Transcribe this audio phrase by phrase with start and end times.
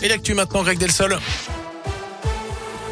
[0.00, 1.18] Et l'actu maintenant, Greg Delsol.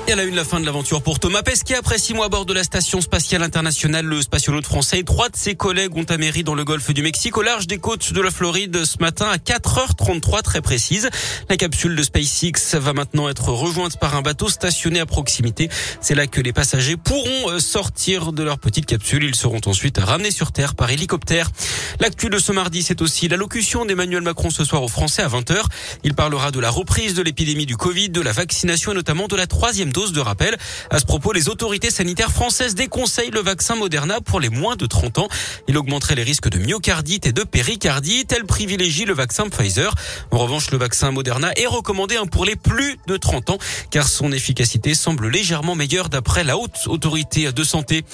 [0.09, 1.75] Et à la une, la fin de l'aventure pour Thomas Pesquet.
[1.75, 5.29] Après six mois à bord de la station spatiale internationale, le spationaute français et trois
[5.29, 8.21] de ses collègues ont améri dans le golfe du Mexique au large des côtes de
[8.21, 11.11] la Floride ce matin à 4h33 très précise.
[11.49, 15.69] La capsule de SpaceX va maintenant être rejointe par un bateau stationné à proximité.
[16.01, 19.25] C'est là que les passagers pourront euh, sortir de leur petite capsule.
[19.25, 21.51] Ils seront ensuite ramenés sur Terre par hélicoptère.
[21.99, 25.65] L'actu de ce mardi, c'est aussi l'allocution d'Emmanuel Macron ce soir aux Français à 20h.
[26.05, 29.35] Il parlera de la reprise de l'épidémie du Covid, de la vaccination et notamment de
[29.35, 30.59] la troisième dose de rappel.
[30.91, 34.85] À ce propos, les autorités sanitaires françaises déconseillent le vaccin Moderna pour les moins de
[34.85, 35.29] 30 ans.
[35.69, 38.31] Il augmenterait les risques de myocardite et de péricardite.
[38.31, 39.95] Elle privilégie le vaccin Pfizer.
[40.33, 43.59] En revanche, le vaccin Moderna est recommandé pour les plus de 30 ans
[43.91, 48.05] car son efficacité semble légèrement meilleure d'après la haute autorité de santé.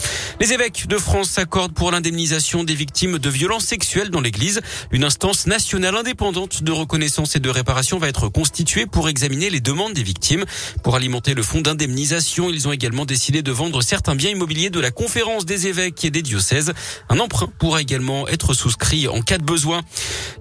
[0.40, 4.60] Les évêques de France s'accordent pour l'indemnisation des victimes de violences sexuelles dans l'église.
[4.92, 9.60] Une instance nationale indépendante de reconnaissance et de réparation va être constituée pour examiner les
[9.60, 10.44] demandes des victimes.
[10.84, 14.80] Pour alimenter le fonds d'indemnisation, ils ont également décidé de vendre certains biens immobiliers de
[14.80, 16.72] la conférence des évêques et des diocèses.
[17.08, 19.82] Un emprunt pourra également être souscrit en cas de besoin.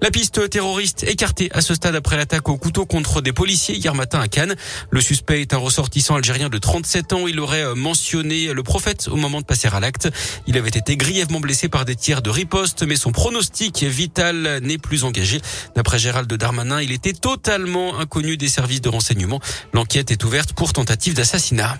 [0.02, 3.94] La piste terroriste écartée à ce stade après l'attaque au couteau contre des policiers hier
[3.94, 4.56] matin à Cannes.
[4.90, 7.26] Le suspect est un ressortissant algérien de 37 ans.
[7.26, 10.08] Il aurait mentionné le prophète au moment de passer à l'acte.
[10.46, 14.78] Il avait été grièvement blessé par des tirs de riposte, mais son pronostic vital n'est
[14.78, 15.40] plus engagé.
[15.76, 19.40] D'après Gérald Darmanin, il était totalement inconnu des services de renseignement.
[19.72, 21.78] L'enquête est ouverte pour tentative d'assassinat.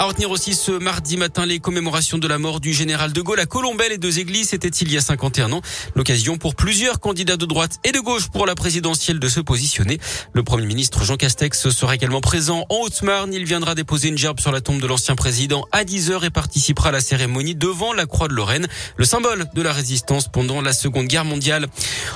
[0.00, 3.38] À retenir aussi ce mardi matin les commémorations de la mort du général de Gaulle
[3.38, 4.48] à Colombelle et deux églises.
[4.48, 5.60] C'était il y a 51 ans.
[5.94, 9.98] L'occasion pour plusieurs candidats de droite et de gauche pour la présidentielle de se positionner.
[10.32, 13.34] Le premier ministre Jean Castex sera également présent en Haute-Marne.
[13.34, 16.30] Il viendra déposer une gerbe sur la tombe de l'ancien président à 10 heures et
[16.30, 20.62] participera à la cérémonie devant la Croix de Lorraine, le symbole de la résistance pendant
[20.62, 21.66] la Seconde Guerre mondiale.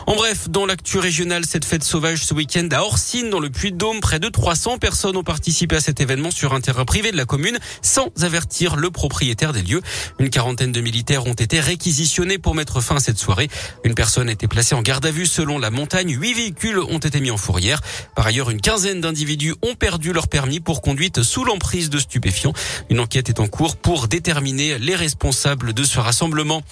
[0.06, 4.00] En bref, dans l'actu régionale, cette fête sauvage ce week-end à Orsine, dans le Puy-de-Dôme,
[4.00, 7.26] près de 300 personnes ont participé à cet événement sur un terrain privé de la
[7.26, 9.82] commune sans avertir le propriétaire des lieux.
[10.18, 13.48] Une quarantaine de militaires ont été réquisitionnés pour mettre fin à cette soirée.
[13.84, 16.16] Une personne a été placée en garde à vue selon la montagne.
[16.18, 17.80] Huit véhicules ont été mis en fourrière.
[18.14, 22.52] Par ailleurs, une quinzaine d'individus ont perdu leur permis pour conduite sous l'emprise de stupéfiants.
[22.90, 26.62] Une enquête est en cours pour déterminer les responsables de ce rassemblement.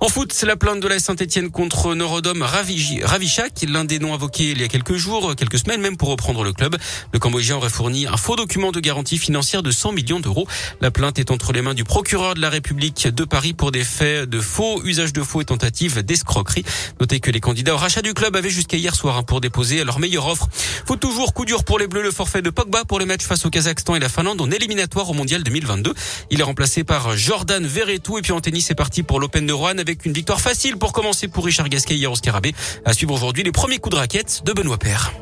[0.00, 4.50] En foot, c'est la plainte de la Saint-Etienne contre Norodom Ravichak, l'un des noms invoqués
[4.50, 6.76] il y a quelques jours, quelques semaines même pour reprendre le club.
[7.12, 10.45] Le Cambodgien aurait fourni un faux document de garantie financière de 100 millions d'euros.
[10.80, 13.84] La plainte est entre les mains du procureur de la République de Paris pour des
[13.84, 16.64] faits de faux, usage de faux et tentative d'escroquerie.
[17.00, 19.84] Notez que les candidats au rachat du club avaient jusqu'à hier soir hein, pour déposer
[19.84, 20.48] leur meilleure offre.
[20.86, 23.44] Faut toujours coup dur pour les Bleus, le forfait de Pogba pour les matchs face
[23.46, 25.94] au Kazakhstan et la Finlande en éliminatoire au Mondial 2022.
[26.30, 29.52] Il est remplacé par Jordan Verretou et puis en tennis c'est parti pour l'Open de
[29.52, 32.54] Rouen avec une victoire facile pour commencer pour Richard Gasquet hier au Scarabée.
[32.84, 35.12] À suivre aujourd'hui les premiers coups de raquette de Benoît Père.